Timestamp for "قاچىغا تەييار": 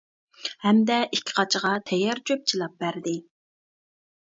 1.41-2.23